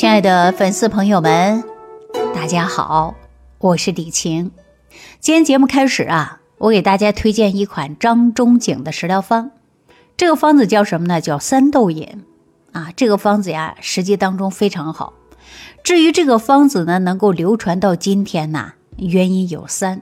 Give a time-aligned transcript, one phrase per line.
[0.00, 1.62] 亲爱的粉丝朋友们，
[2.34, 3.14] 大家好，
[3.58, 4.50] 我是李晴。
[5.20, 9.50] 今天节目开始啊，我给大家推荐一款张仲景的食疗方。
[10.16, 11.20] 这个方子叫什么呢？
[11.20, 12.24] 叫三豆饮
[12.72, 12.90] 啊。
[12.96, 15.12] 这个方子呀，实际当中非常好。
[15.84, 20.00] 至于这个方子呢，能够流传到今天呢，原因有三。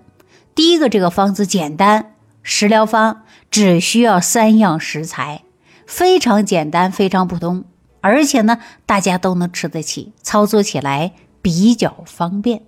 [0.55, 5.43] 第一个，这个方子简单，食疗方只需要三样食材，
[5.85, 7.65] 非常简单，非常普通。
[8.09, 12.62] 而且呢，大家都能吃得起，操作起来比较方便。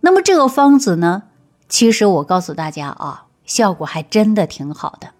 [0.00, 1.24] 那么这个方子呢，
[1.68, 5.10] 其实我告诉大家啊，效果还真的挺好的。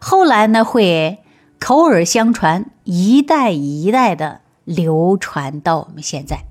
[0.00, 1.18] 后来呢，会
[1.60, 6.44] 口耳相传，一代一代的流传到我们现在。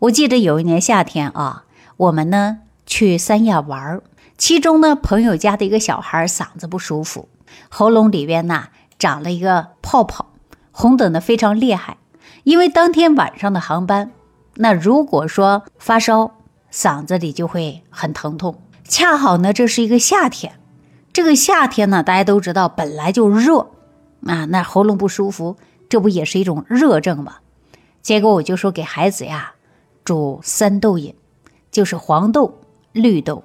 [0.00, 1.64] 我记得有一年夏天啊，
[1.96, 4.00] 我们呢去三亚玩，
[4.38, 7.28] 其中呢朋友家的一个小孩嗓子不舒服，
[7.68, 10.29] 喉咙里边呢长了一个泡泡。
[10.80, 11.98] 红的非常厉害，
[12.44, 14.12] 因为当天晚上的航班，
[14.54, 16.32] 那如果说发烧，
[16.72, 18.62] 嗓子里就会很疼痛。
[18.84, 20.54] 恰好呢，这是一个夏天，
[21.12, 23.70] 这个夏天呢，大家都知道本来就热
[24.24, 25.58] 啊，那喉咙不舒服，
[25.90, 27.36] 这不也是一种热症吗？
[28.00, 29.52] 结果我就说给孩子呀，
[30.02, 31.14] 煮三豆饮，
[31.70, 32.58] 就是黄豆、
[32.92, 33.44] 绿豆、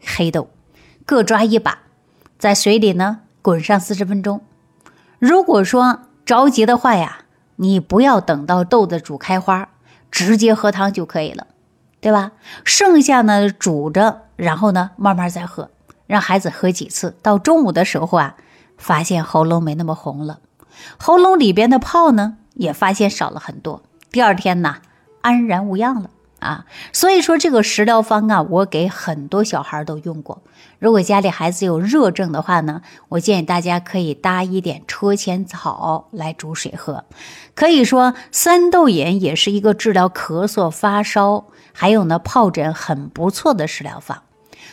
[0.00, 0.48] 黑豆，
[1.04, 1.80] 各抓一把，
[2.38, 4.40] 在水里呢滚上四十分钟。
[5.18, 7.18] 如果说着急的话呀，
[7.54, 9.68] 你不要等到豆子煮开花，
[10.10, 11.46] 直接喝汤就可以了，
[12.00, 12.32] 对吧？
[12.64, 15.70] 剩下呢煮着，然后呢慢慢再喝，
[16.08, 17.16] 让孩子喝几次。
[17.22, 18.34] 到中午的时候啊，
[18.76, 20.40] 发现喉咙没那么红了，
[20.98, 23.82] 喉咙里边的泡呢也发现少了很多。
[24.10, 24.78] 第二天呢，
[25.20, 26.10] 安然无恙了。
[26.38, 30.42] 啊，所以说这个食疗方啊，我给很多小孩都用过。
[30.78, 37.04] 如果家里孩子有热症的话呢，我建议大家可以搭一点车前草来煮水喝。
[37.54, 44.22] 可以说三豆饮也是一个治疗咳嗽、发烧，还有呢疱疹很不错的食疗方。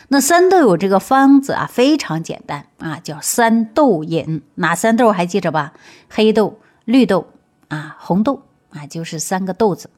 [0.08, 4.42] 那三豆有这个方子啊，非常简单啊，叫三豆饮。
[4.56, 5.72] 哪三豆还记着吧？
[6.10, 7.26] 黑豆、绿豆
[7.68, 8.42] 啊，红豆。
[8.74, 9.88] 啊，就是三个豆子，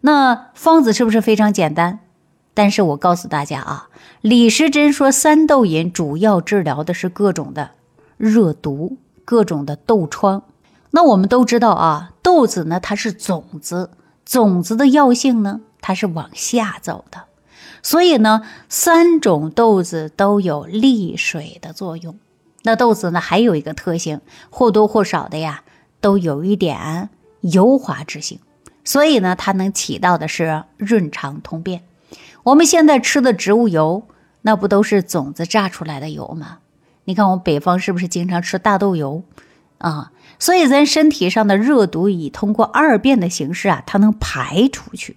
[0.00, 2.00] 那方子是不是非常简单？
[2.54, 3.88] 但是我告诉大家啊，
[4.20, 7.70] 李时珍说三豆饮主要治疗的是各种的
[8.16, 10.42] 热毒、各种的痘疮。
[10.90, 13.90] 那我们都知道啊，豆子呢它是种子，
[14.24, 17.24] 种子的药性呢它是往下走的，
[17.82, 22.18] 所以呢三种豆子都有利水的作用。
[22.64, 25.64] 那豆子呢还有一个特性，或多或少的呀
[26.00, 27.08] 都有一点。
[27.42, 28.40] 油滑之性，
[28.82, 31.82] 所以呢，它能起到的是润肠通便。
[32.42, 34.08] 我们现在吃的植物油，
[34.40, 36.58] 那不都是种子榨出来的油吗？
[37.04, 39.22] 你看我们北方是不是经常吃大豆油
[39.78, 40.12] 啊？
[40.38, 45.16] 所以咱身体上的热毒以通过二便的形式啊，它能排出去。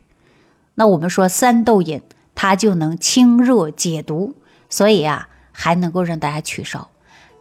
[0.75, 2.01] 那我们说三豆饮，
[2.35, 4.35] 它就能清热解毒，
[4.69, 6.89] 所以啊，还能够让大家去烧。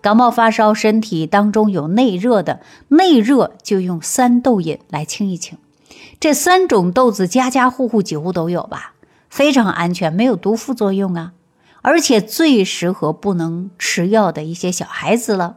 [0.04, 5.56] 感冒发烧，身体当中有内热的，内热就用三豆饮来清一清。
[6.20, 8.92] 这三种豆子家家户户几乎都有吧，
[9.30, 11.32] 非常安全，没有毒副作用啊，
[11.80, 15.56] 而且最适合不能吃药的一些小孩子了。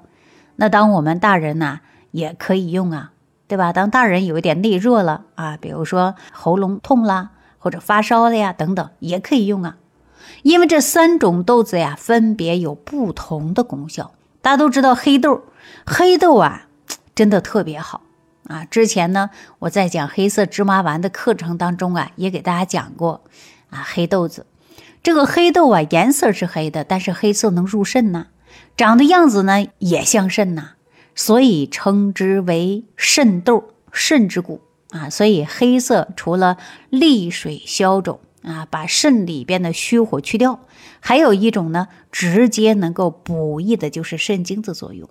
[0.56, 1.82] 那当我们大人呢，
[2.12, 3.12] 也可以用啊，
[3.50, 3.74] 对吧？
[3.74, 9.76] 当大人有一点内热了啊，比如说喉咙痛啦，或者发烧了呀，等等，也可以用啊。
[10.44, 14.14] 因为这三种豆子呀，分别有不同的功效。
[14.48, 15.44] 大家都知道黑豆，
[15.86, 16.68] 黑豆啊，
[17.14, 18.04] 真的特别好
[18.48, 18.64] 啊！
[18.64, 23.26] 之前呢，我在讲黑色芝麻丸的课程当中啊，也给大家讲过
[23.70, 24.46] 啊，黑豆子，
[25.04, 28.28] 这个黑豆啊，颜色是黑的，但是黑色能入肾呐，
[28.78, 30.76] 长的样子呢也像肾呐，
[31.14, 35.10] 所以称之为肾豆，肾之谷啊。
[35.10, 36.56] 所以黑色除了
[36.90, 38.22] 利水消肿。
[38.44, 40.62] 啊，把肾里边的虚火去掉，
[41.08, 45.10] 还有一种呢，直接能够补益的，就是肾精的作用。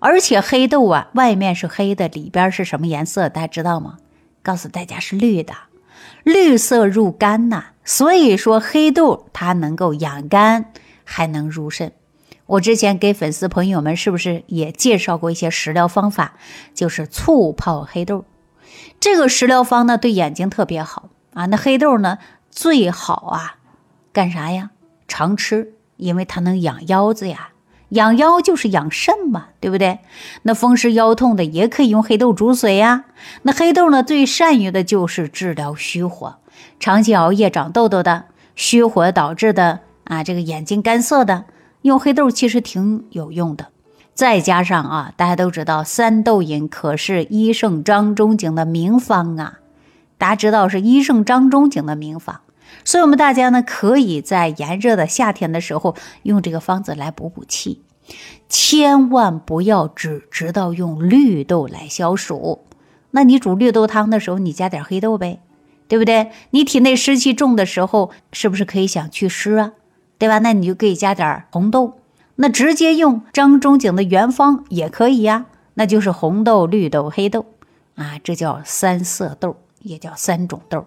[0.00, 3.28] 而且黑豆啊，外面是黑的，里边是什么颜色？
[3.28, 3.98] 大家知道吗？
[4.42, 5.54] 告诉大家是绿的，
[6.24, 7.66] 绿色入肝呐。
[7.84, 10.72] 所以说黑豆它能够养肝，
[11.04, 11.92] 还能入肾。
[12.46, 16.34] 我之前给粉丝朋友们是不是也介绍过一些食疗方法？
[16.74, 18.24] 就是醋泡黑豆，
[18.98, 21.46] 这个食疗方呢，对眼睛特别好啊。
[21.46, 22.18] 那黑豆呢？
[22.50, 23.58] 最好啊，
[24.12, 24.70] 干啥呀？
[25.08, 27.50] 常吃，因为它能养腰子呀。
[27.90, 30.00] 养腰就是养肾嘛，对不对？
[30.42, 33.04] 那风湿腰痛的也可以用黑豆煮水呀。
[33.42, 36.38] 那黑豆呢，最善于的就是治疗虚火，
[36.80, 38.24] 长期熬夜长痘痘的，
[38.56, 41.44] 虚火导致的啊，这个眼睛干涩的，
[41.82, 43.68] 用黑豆其实挺有用的。
[44.14, 49.60] 再加上啊，大家都知道三豆饮可是医圣张仲景的名方啊。
[50.18, 52.40] 大家知道是医圣张仲景的名方，
[52.86, 57.82] 所以我们大家呢可以在炎热的夏天的时候用这个方子来补补气，
[58.48, 62.64] 千万不要只知道用绿豆来消暑。
[63.10, 65.40] 那你煮绿豆汤的时候，你加点黑豆呗，
[65.88, 66.30] 对不对？
[66.50, 69.72] 你体内湿气重的时候，是不是可以想祛湿啊？
[70.16, 70.38] 对吧？
[70.38, 71.98] 那你就可以加点红豆，
[72.36, 77.46] 那直接用张仲景的原方也可以呀，那就是红豆、绿豆、黑豆
[77.96, 79.56] 啊，这叫三色豆。
[79.82, 80.84] 也叫三种豆，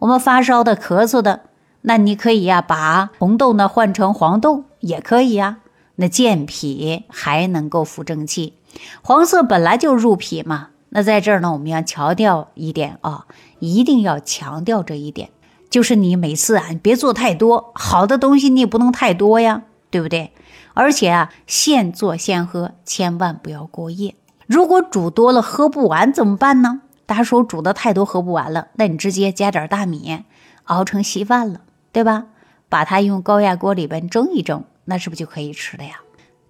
[0.00, 1.40] 我们发烧的、咳嗽的，
[1.82, 5.58] 那你可以呀，把红豆呢换成黄豆也可以呀。
[5.96, 8.54] 那健脾还能够扶正气，
[9.02, 10.68] 黄色本来就入脾嘛。
[10.90, 13.26] 那在这儿呢，我们要强调一点啊，
[13.58, 15.30] 一定要强调这一点，
[15.68, 20.32] 就是你每次啊，你别做太多好的东西，你也不能太多呀，对不对？
[20.74, 24.14] 而且啊，现做现喝，千万不要过夜。
[24.46, 26.82] 如果煮多了喝不完怎么办呢？
[27.08, 30.24] 大家说煮的太多喝不完了，那你直接加点大米
[30.64, 32.26] 熬成稀饭了，对吧？
[32.68, 36.00] 把它用高压锅里边蒸一蒸，那是不是就可以吃了呀？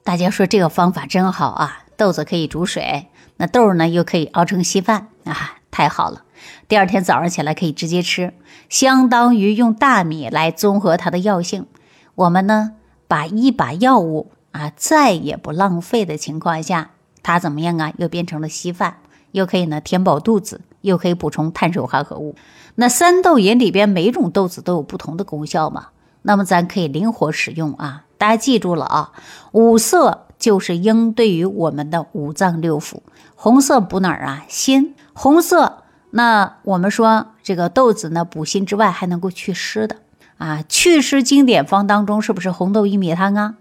[0.03, 1.85] 大家说这个方法真好啊！
[1.97, 3.07] 豆子可以煮水，
[3.37, 6.25] 那豆呢又可以熬成稀饭啊，太好了！
[6.67, 8.35] 第二天早上起来可以直接吃，
[8.69, 11.69] 相当于用大米来综合它的药性。
[12.17, 12.73] 我们呢
[13.07, 16.91] 把一把药物啊再也不浪费的情况下，
[17.23, 17.93] 它怎么样啊？
[17.99, 18.97] 又变成了稀饭。
[19.33, 22.35] 又可以呢填饱肚子，又可以补充碳水化合物。
[22.77, 25.89] 那三豆饮里边每种豆子都有不同的功效嘛，
[26.23, 28.05] 那么咱可以灵活使用啊。
[28.17, 29.13] 大家记住了啊，
[29.53, 32.99] 五色就是应对于我们的五脏六腑。
[33.35, 34.45] 红色补哪儿啊？
[34.49, 34.95] 心。
[35.13, 39.97] 红色，那我们说这个豆子呢补心之外，还能够祛湿的
[40.39, 40.63] 啊。
[40.69, 43.55] 祛湿经典方当中是不是红豆薏米汤啊？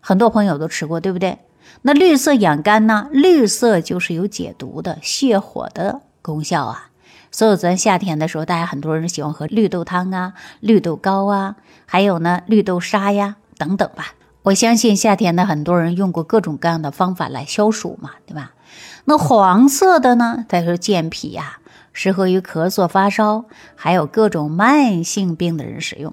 [0.00, 1.38] 很多朋友都吃过，对不对？
[1.82, 3.08] 那绿色养肝呢？
[3.10, 6.90] 绿色就是有解毒的、泻火的功效啊。
[7.30, 14.14] 所以咱夏天的时候，大家很多人喜欢喝绿豆汤啊、绿豆糕啊，还有呢绿豆沙呀等等吧。
[14.42, 18.52] 我相信夏天的很多人用过各种各样的方法来消暑嘛，对吧？
[19.04, 21.59] 那黄色的呢，它是健脾呀，
[21.92, 23.44] 适合于咳嗽、发烧，
[23.74, 26.12] 还有各种慢性病的人使用。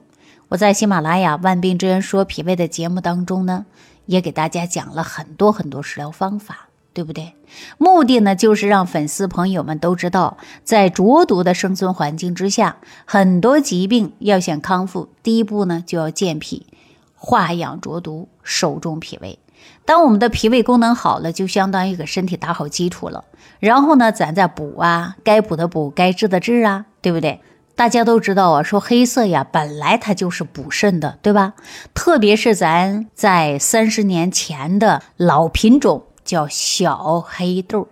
[0.50, 3.65] 我在喜马拉雅《万病之源说脾胃》的节目当中呢。
[4.07, 7.33] 也给大家讲了很多很多食疗方法，对不对？
[7.77, 16.68] 目的呢，就是让粉丝朋友们都知道，在浊毒的生存环境之下，很多疾病要想康复，第一步呢就要健脾，
[17.15, 19.38] 化养浊毒，守重脾胃。
[19.86, 23.24] 当我们的脾胃功能好了，就相当于给身体打好基础了。
[23.59, 27.42] 然后呢，咱再补啊，该补的补，该治的治啊，对不对？
[27.75, 31.54] 大家都知道啊，说黑色呀，本来它就是补肾的，对吧？
[31.94, 37.88] 特别是咱在三十年前的老品种叫小黑豆，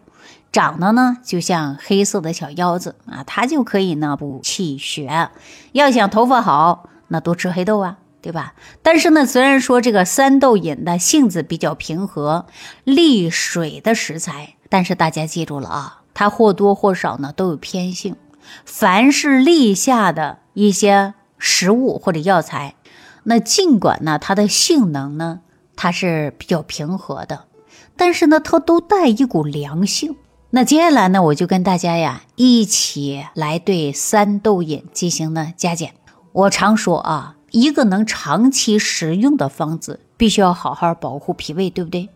[0.51, 5.29] 长得呢就像黑色的小腰子啊，它就可以呢补气血。
[5.71, 8.55] 要想头发好，那多吃黑豆啊，对吧？
[8.81, 12.47] 但是呢，虽然说这个三豆饮的性子比较平和、
[12.83, 18.15] 利水的食材，但是大家记住了啊，它或多或少呢都有偏性。
[18.65, 22.73] 凡是利下的一些食物或者药材，
[23.25, 25.41] 那尽管呢它的性能呢
[25.75, 27.45] 它是比较平和的，
[27.95, 30.15] 但是呢它都带一股凉性。
[30.49, 35.93] 那接下来呢我就跟大家呀一起来对三豆饮进行呢加减。
[36.31, 42.09] 我常说啊，一个能长期食用的方子，必须要好好保护脾胃，对不对？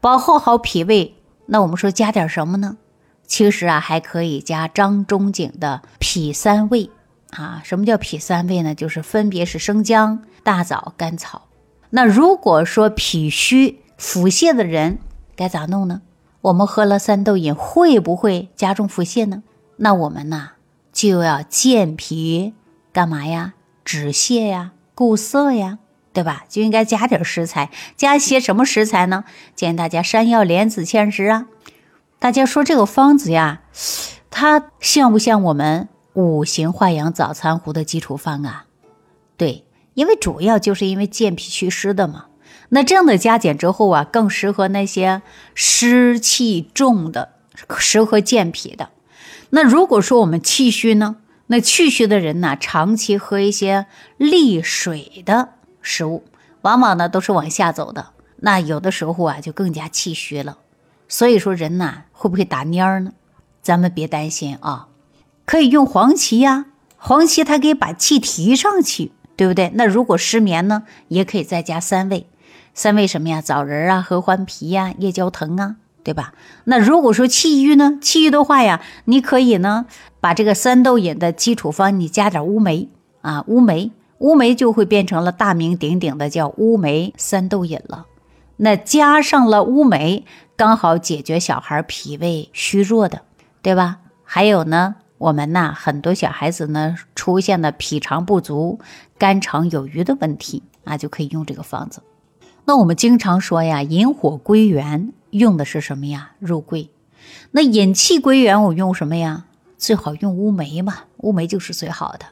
[0.00, 1.16] 保护好脾胃，
[1.46, 2.76] 那我们说加点什么呢？
[3.26, 6.88] 其实啊，还可以加张仲景的脾三味
[7.30, 7.60] 啊。
[7.64, 8.76] 什么叫脾三味呢？
[8.76, 11.48] 就是分别是生姜、大枣、甘草。
[11.90, 14.98] 那如果说脾虚腹泻的人
[15.34, 16.02] 该咋弄呢？
[16.42, 19.42] 我们喝了三豆饮会不会加重腹泻呢？
[19.78, 20.50] 那我们呢
[20.92, 22.54] 就要健脾，
[22.92, 23.54] 干嘛呀？
[23.84, 25.78] 止泻呀，固涩呀，
[26.14, 26.46] 对吧？
[26.48, 29.24] 就应该加点食材，加一些什么食材呢？
[29.54, 31.46] 建议大家山药、莲子、芡实啊。
[32.18, 33.60] 大家说这个方子呀，
[34.30, 38.64] 它像不像我们五行化养早餐壶的基础方啊？
[39.36, 42.28] 对，因为主要就是因为健脾祛湿的嘛。
[42.70, 45.20] 那这样的加减之后啊，更适合那些
[45.54, 47.34] 湿气重的，
[47.76, 48.88] 适合健脾的。
[49.50, 51.16] 那如果说我们气虚呢，
[51.48, 53.86] 那气虚的人呢，长期喝一些
[54.16, 55.50] 利水的
[55.80, 56.24] 食物，
[56.62, 58.10] 往往呢都是往下走的。
[58.38, 60.58] 那有的时候啊，就更加气虚了。
[61.08, 63.12] 所以说人呐会不会打蔫儿呢？
[63.62, 64.88] 咱们别担心啊，
[65.44, 69.70] 可以用黄芪呀，黄芪它可以把气提上去，对不对？
[69.74, 72.26] 那如果失眠呢，也可以再加三味，
[72.74, 73.40] 三味什么呀？
[73.40, 75.76] 枣仁啊、合欢皮呀、夜交藤啊，
[76.06, 76.34] 对吧？
[76.62, 77.98] 那如果说气郁呢？
[78.00, 79.86] 气郁的话呀，你可以呢
[80.20, 82.88] 把这个三豆饮的基础方你加点乌梅
[83.22, 88.06] 啊，乌梅，乌梅就会变成了大名鼎鼎的叫乌梅三豆饮了。
[88.58, 93.22] 那加上了乌梅，刚好解决小孩脾胃虚弱的，
[93.60, 93.96] 对吧？
[94.22, 98.78] 还有呢，我们呐很多小孩子呢出现了脾肠不足、
[99.18, 102.00] 肝肠有余的问题啊，就可以用这个方子。
[102.64, 105.12] 那我们经常说呀，引火归元。
[105.30, 106.32] 用的是什么呀？
[106.38, 106.90] 肉桂。
[107.50, 109.44] 那引气归元，我用什么呀？
[109.76, 112.26] 最好用乌梅嘛，乌梅就是最好的。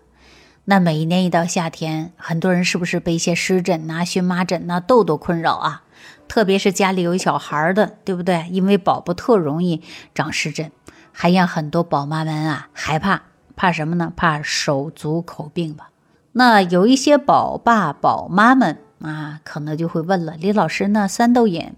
[0.66, 5.82] 那每一年一到夏天，很多人是不是被一些湿疹呐、荨麻疹呐、痘痘困扰啊？
[6.26, 8.46] 特别是家里有小孩的，对不对？
[8.50, 9.82] 因为宝宝特容易
[10.14, 10.72] 长湿疹，
[11.12, 13.24] 还让很多宝妈们啊害怕，
[13.54, 14.10] 怕什么呢？
[14.16, 15.90] 怕手足口病吧。
[16.32, 21.74] 那有一些宝爸宝妈们啊，可能就会问了：李老师，那三豆饮？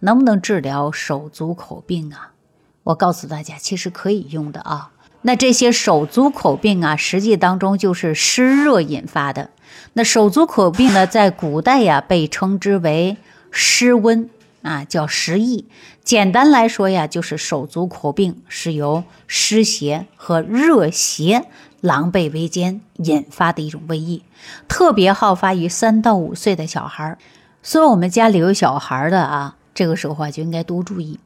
[0.00, 2.32] 能不能治疗手足口病啊？
[2.84, 4.92] 我告诉大家，其实可以用的啊。
[5.22, 9.50] 那这些手足口病啊，实际当中就是湿热引发的。
[9.94, 13.16] 那手足口病呢，在古代呀，被称之为
[13.50, 14.30] 湿温
[14.62, 15.66] 啊，叫湿疫。
[16.02, 21.44] 简单来说呀，就是手足口病是由湿邪和热邪
[21.82, 24.22] 狼狈为奸引发的一种瘟疫，
[24.68, 27.18] 特别好发于三到五岁的小孩儿。
[27.62, 29.56] 所以，我们家里有小孩的啊。
[29.74, 31.20] 这个时候啊，就应该多注意。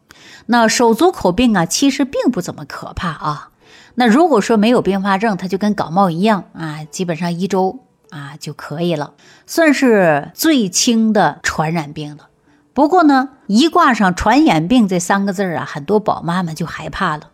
[0.47, 3.51] 那手足口病啊，其实并不怎么可怕啊。
[3.95, 7.81] 那如果说没有并发症，它就跟感冒一样啊，基本上一周
[8.11, 9.15] 啊就可以了，
[9.47, 12.29] 算是最轻的传染病了。
[12.73, 17.31] 不过呢，一挂上传染病这三个字啊，很多宝妈们就害怕了。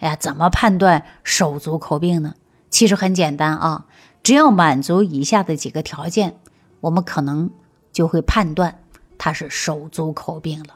[0.00, 2.34] 哎呀，怎么判断手足口病呢？
[2.68, 3.86] 其实很简单啊，
[4.22, 6.36] 只要满足以下的几个条件，
[6.80, 7.50] 我们可能
[7.92, 8.81] 就会判断。
[9.24, 10.74] 他是手足口病了，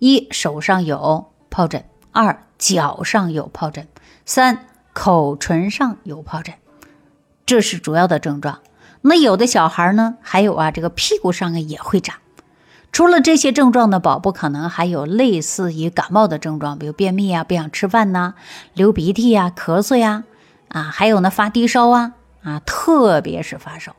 [0.00, 3.86] 一手上有疱疹，二脚上有疱疹，
[4.26, 6.56] 三口唇上有疱疹，
[7.46, 8.58] 这是主要的症状。
[9.02, 12.16] 那有的小孩呢，还有啊，这个屁股上啊也会长。
[12.90, 18.34] 除了这些症状呢，宝宝可能还有类似于感冒的症状，比如便秘啊、不想吃饭呐、
[18.72, 20.24] 流鼻涕呀、咳嗽呀，
[20.66, 23.94] 啊，还有呢发低烧啊，啊，特别是发烧。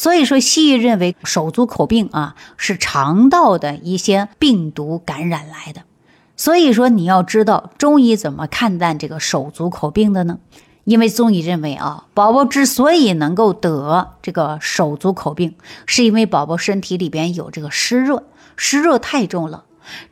[0.00, 5.82] 所以说，西医认为手足口病啊是肠道的一些病毒感染来的。
[6.38, 10.38] 所以说，你要知道中医怎么看待这个手足口病的呢？
[10.84, 15.54] 因为中医认为啊，宝宝之所以能够得这个手足口病，
[15.84, 18.22] 是因为宝宝身体里边有这个湿热，
[18.56, 19.64] 湿热太重了。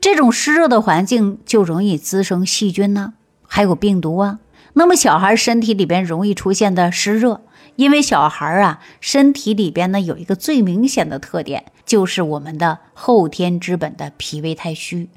[0.02, 3.14] 这种湿热的环境就容易滋生细菌呢，
[3.47, 4.38] 还有病毒啊。
[4.75, 7.40] 那么小孩身体里边容易出现的湿热。
[7.78, 15.08] 因为小孩啊，身体里边呢有一个最明显的特点，就是我们的后天之本的脾胃太虚。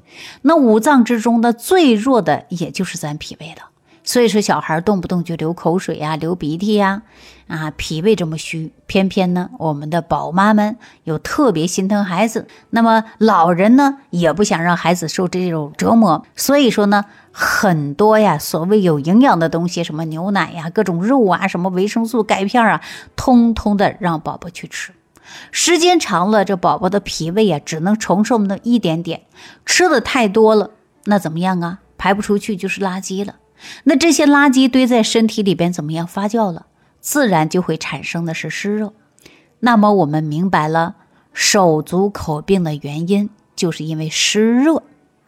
[0.42, 3.71] 那五脏之中的，最弱的也就是咱脾胃了。
[4.04, 7.02] 所以说，小孩动不动就流口水呀、流鼻涕呀，
[7.46, 8.72] 啊，脾胃这么虚。
[8.86, 16.26] 偏偏呢，我们的宝妈们又特别心疼孩子，那么老人呢也不想让孩子受这种折磨。
[16.34, 22.80] 所以说呢，很多呀，所谓有营养的东西，什么牛奶呀、各种肉啊、什么维生素、钙片啊，
[23.14, 24.92] 通通的让宝宝去吃。
[25.52, 29.22] 时间长了，这宝宝的脾胃啊，只能承受那么一点点。
[29.64, 30.70] 吃的太多了，
[31.04, 31.78] 那怎么样啊？
[31.96, 33.36] 排不出去就是垃圾了。
[33.84, 36.66] 那这些垃圾堆在身体里边怎么样发酵了，
[37.00, 38.92] 自然就会产生的是湿热。
[39.60, 40.96] 那么我们明白了
[41.32, 44.82] 手足口病的原因，就是因为湿热，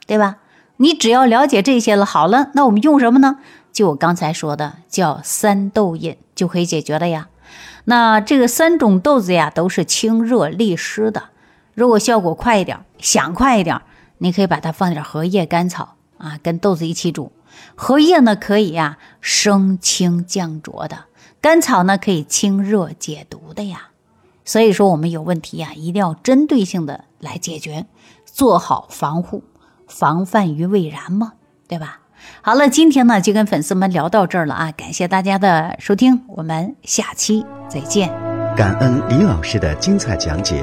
[0.07, 0.39] 对吧？
[0.79, 3.39] 你只要了解这些了，好了，那我们用什么呢？
[3.73, 7.29] 就我刚才说的，叫三豆饮就可以解决了呀。
[7.85, 11.31] 那这个三种豆子呀，都是清热利湿的。
[11.75, 13.81] 如果效果快一点，想快一点，
[14.19, 17.31] 你可以把它放点荷叶、甘草啊，跟豆子一起煮。
[17.75, 21.05] 荷叶呢可以呀生清降浊的，
[21.41, 23.89] 甘草呢可以清热解毒的呀。
[24.45, 27.87] 所以说我们有问题呀，一定要针对性的来解决，
[28.25, 29.43] 做好防护，
[29.89, 31.33] 防范于未然嘛，
[31.67, 32.01] 对吧？
[32.43, 38.09] 好了，今天呢就跟粉丝们聊到这儿了啊，感谢大家的收听，我们下期再见。
[38.55, 40.63] 感恩李老师的精彩讲解。